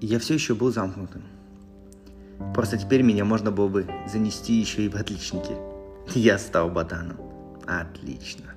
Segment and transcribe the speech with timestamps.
[0.00, 1.22] Я все еще был замкнутым.
[2.54, 5.56] Просто теперь меня можно было бы занести еще и в отличники.
[6.14, 7.16] Я стал ботаном.
[7.66, 8.52] Отлично.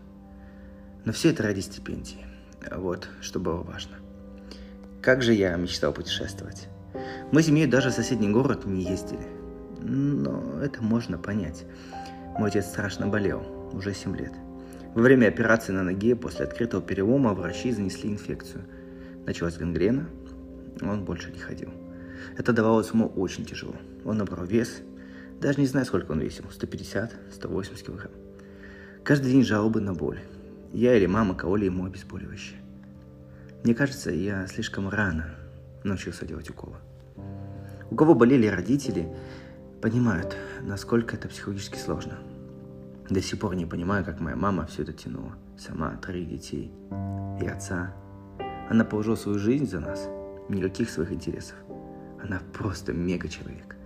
[1.06, 2.26] Но все это ради стипендии.
[2.70, 3.96] Вот, что было важно.
[5.02, 6.68] Как же я мечтал путешествовать.
[7.32, 9.26] Мы с семьей даже в соседний город не ездили.
[9.82, 11.66] Но это можно понять.
[12.38, 13.42] Мой отец страшно болел,
[13.72, 14.34] уже 7 лет.
[14.98, 18.64] Во время операции на ноге после открытого перелома врачи занесли инфекцию.
[19.28, 20.10] Началась гангрена,
[20.82, 21.70] он больше не ходил.
[22.36, 23.76] Это давалось ему очень тяжело.
[24.06, 24.82] Он набрал вес,
[25.40, 28.12] даже не знаю, сколько он весил, 150, 180 килограмм.
[29.04, 30.18] Каждый день жалобы на боль.
[30.74, 32.58] Я или мама кололи ему обезболивающее.
[33.64, 35.36] Мне кажется, я слишком рано
[35.84, 36.78] научился делать уколы.
[37.92, 39.08] У кого болели родители,
[39.80, 42.18] понимают, насколько это психологически сложно.
[43.10, 45.34] До сих пор не понимаю, как моя мама все это тянула.
[45.58, 46.72] Сама, троих детей
[47.42, 47.94] и отца.
[48.70, 50.10] Она положила свою жизнь за нас.
[50.50, 51.56] Никаких своих интересов.
[52.22, 53.78] Она просто мега человек.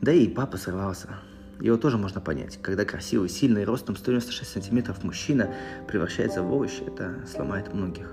[0.00, 1.08] Да и папа сорвался.
[1.60, 2.58] Его тоже можно понять.
[2.62, 5.52] Когда красивый, сильный, ростом 196 сантиметров мужчина
[5.86, 8.10] превращается в овощ, это сломает многих.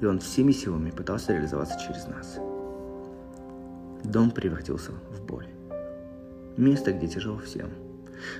[0.00, 2.38] И он всеми силами пытался реализоваться через нас.
[4.04, 5.48] Дом превратился в боль.
[6.56, 7.70] Место, где тяжело всем.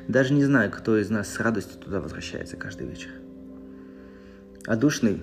[0.08, 3.10] Даже не знаю, кто из нас с радостью туда возвращается каждый вечер.
[4.66, 5.20] А душный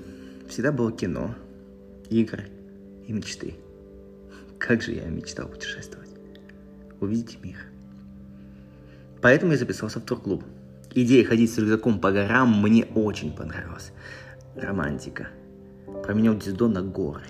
[0.47, 1.35] всегда было кино,
[2.09, 2.49] игры
[3.07, 3.55] и мечты.
[4.59, 6.09] Как же я мечтал путешествовать.
[6.99, 7.57] Увидеть мир.
[9.21, 10.43] Поэтому я записался в турклуб.
[10.93, 13.91] Идея ходить с рюкзаком по горам мне очень понравилась.
[14.55, 15.29] Романтика.
[16.03, 17.23] Променял дзюдо на горы.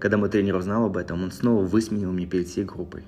[0.00, 3.04] Когда мой тренер узнал об этом, он снова высменил мне перед всей группой.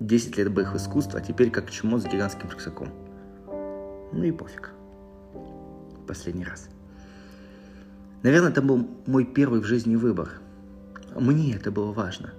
[0.00, 2.88] Десять лет боевых искусств, а теперь как чмо с гигантским рюкзаком.
[4.12, 4.72] Ну и пофиг.
[6.06, 6.68] Последний раз.
[8.22, 10.30] Наверное, это был мой первый в жизни выбор.
[11.14, 12.32] Мне это было важно.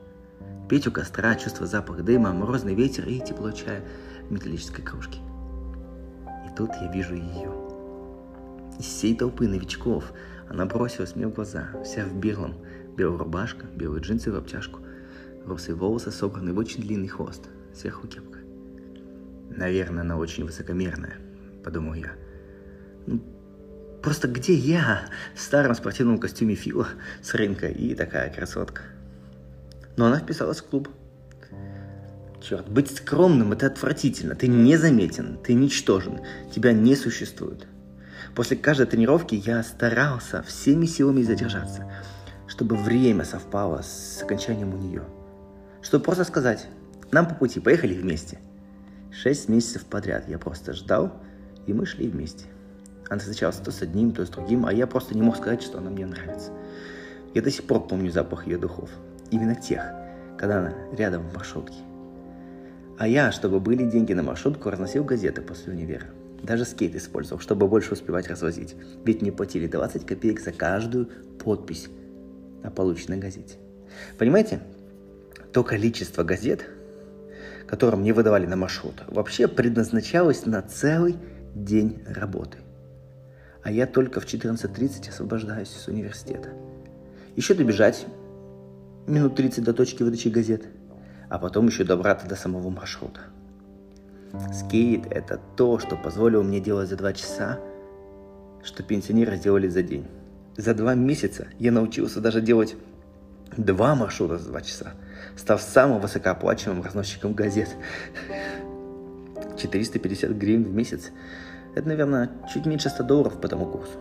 [0.69, 3.83] Петь у костра, чувство запах дыма, морозный ветер и тепло чая
[4.27, 5.19] в металлической кружке.
[6.45, 7.53] И тут я вижу ее.
[8.79, 10.11] Из всей толпы новичков
[10.49, 12.55] она бросилась мне в глаза, вся в белом.
[12.97, 14.79] Белая рубашка, белые джинсы в обтяжку,
[15.45, 18.39] русые волосы собраны в очень длинный хвост, сверху кепка.
[19.49, 21.17] Наверное, она очень высокомерная,
[21.63, 22.13] подумал я.
[23.07, 23.21] Ну,
[24.01, 26.87] просто где я в старом спортивном костюме Фила
[27.21, 28.81] с рынка и такая красотка?
[29.97, 30.89] Но она вписалась в клуб.
[32.41, 34.35] Черт, быть скромным– это отвратительно.
[34.35, 36.19] Ты незаметен, ты ничтожен,
[36.53, 37.65] тебя не существует.
[38.35, 41.89] После каждой тренировки я старался всеми силами задержаться,
[42.47, 45.03] чтобы время совпало с окончанием у нее.
[45.85, 46.65] Чтобы просто сказать,
[47.11, 48.39] нам по пути, поехали вместе.
[49.11, 51.13] Шесть месяцев подряд я просто ждал,
[51.67, 52.45] и мы шли вместе.
[53.07, 55.77] Она встречалась то с одним, то с другим, а я просто не мог сказать, что
[55.77, 56.51] она мне нравится.
[57.35, 58.89] Я до сих пор помню запах ее духов.
[59.29, 59.83] Именно тех,
[60.39, 61.77] когда она рядом в маршрутке.
[62.97, 66.07] А я, чтобы были деньги на маршрутку, разносил газеты после универа.
[66.41, 68.75] Даже скейт использовал, чтобы больше успевать развозить.
[69.05, 71.89] Ведь мне платили 20 копеек за каждую подпись
[72.63, 73.59] на полученной газете.
[74.17, 74.61] Понимаете?
[75.55, 76.65] То количество газет,
[77.65, 81.15] которые мне выдавали на маршрут, вообще предназначалось на целый
[81.55, 82.57] день работы.
[83.63, 86.49] А я только в 14.30 освобождаюсь из университета.
[87.37, 88.05] Еще добежать
[89.07, 90.65] минут 30 до точки выдачи газет,
[91.29, 93.21] а потом еще добраться до самого маршрута.
[94.53, 97.61] Скейт– это то, что позволило мне делать за два часа,
[98.61, 100.05] что пенсионеры сделали за день.
[100.57, 102.75] За два месяца я научился даже делать
[103.57, 104.93] два маршрута за два часа,
[105.35, 107.69] став самым высокооплачиваемым разносчиком газет.
[109.57, 111.11] 450 гривен в месяц–
[111.75, 113.99] это, наверное, чуть меньше 100 долларов по тому курсу.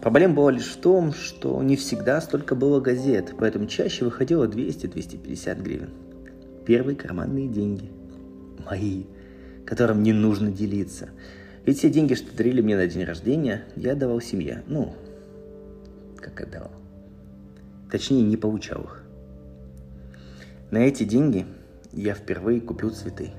[0.00, 5.62] Проблема была лишь в том, что не всегда столько было газет, поэтому чаще выходило 200-250
[5.62, 5.90] гривен.
[6.66, 7.90] Первые карманные деньги.
[8.68, 9.04] Мои,
[9.64, 11.10] которым не нужно делиться.
[11.64, 14.64] Ведь все деньги, что дарили мне на день рождения, я давал семье.
[14.66, 14.92] Ну,
[16.16, 16.72] как отдавал.
[17.92, 19.04] Точнее, не получал их.
[20.72, 21.46] На эти деньги
[21.92, 23.30] я впервые купил цветы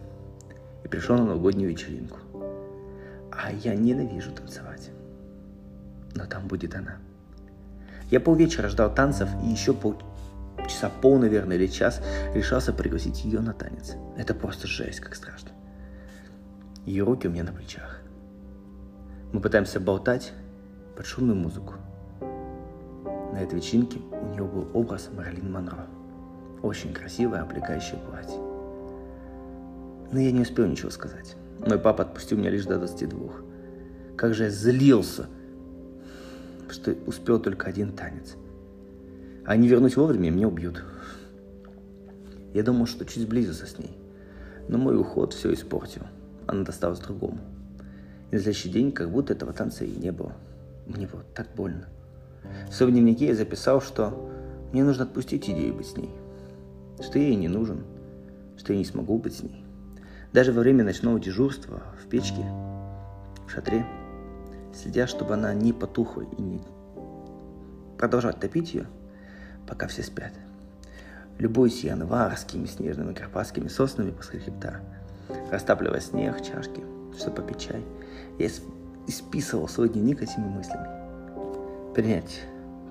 [0.85, 2.19] и пришел на новогоднюю вечеринку.
[3.31, 4.91] А я ненавижу танцевать
[6.15, 6.97] но там будет она.
[8.09, 12.01] Я полвечера ждал танцев и еще полчаса пол, наверное, или час
[12.33, 13.95] решался пригласить ее на танец.
[14.17, 15.49] Это просто жесть, как страшно.
[16.85, 18.01] Ее руки у меня на плечах.
[19.31, 20.33] Мы пытаемся болтать
[20.95, 21.75] под шумную музыку.
[23.33, 25.87] На этой вечеринке у нее был образ Марлин Монро.
[26.61, 28.39] Очень красивое, облегающее платье.
[30.11, 31.35] Но я не успел ничего сказать.
[31.59, 33.31] Мой папа отпустил меня лишь до 22.
[34.15, 35.27] Как же я злился–
[36.73, 38.35] что успел только один танец.
[39.45, 40.83] А не вернусь вовремя, меня убьют.
[42.53, 43.97] Я думал, что чуть сблизился с ней.
[44.67, 46.03] Но мой уход все испортил.
[46.47, 47.39] Она досталась другому.
[48.31, 50.33] И на следующий день как будто этого танца и не было.
[50.87, 51.87] Мне было так больно.
[52.69, 54.29] В своем дневнике я записал, что
[54.71, 56.09] мне нужно отпустить идею быть с ней.
[56.99, 57.83] Что я ей не нужен.
[58.57, 59.63] Что я не смогу быть с ней.
[60.31, 62.43] Даже во время ночного дежурства в печке,
[63.45, 63.85] в шатре,
[64.73, 66.61] следя, чтобы она не потухла и не
[67.99, 68.87] продолжать топить ее,
[69.67, 70.33] пока все спят.
[71.37, 74.81] Любуюсь январскими снежными карпатскими соснами после хребта,
[75.51, 76.83] растапливая снег, чашки,
[77.17, 77.83] чтобы попить чай.
[78.39, 78.49] Я
[79.07, 81.02] исписывал свой дневник этими мыслями.
[81.93, 82.41] Принять,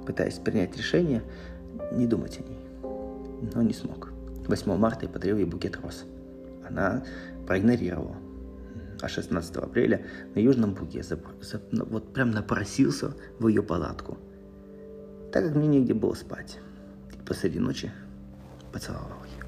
[0.06, 1.22] пытаясь принять решение,
[1.93, 2.58] не думать о ней.
[3.54, 4.12] Но не смог.
[4.46, 6.04] 8 марта я подарил ей букет роз.
[6.69, 7.04] Она
[7.46, 8.16] проигнорировала.
[9.00, 14.16] А 16 апреля на Южном Буге за, за, вот прям напросился в ее палатку.
[15.32, 16.60] Так как мне негде было спать.
[17.12, 17.90] И посреди ночи
[18.72, 19.41] поцеловал ее.